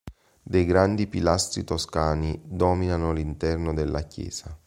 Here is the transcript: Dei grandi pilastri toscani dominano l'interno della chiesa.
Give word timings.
Dei 0.41 0.65
grandi 0.65 1.05
pilastri 1.05 1.63
toscani 1.63 2.41
dominano 2.43 3.13
l'interno 3.13 3.71
della 3.71 4.01
chiesa. 4.07 4.57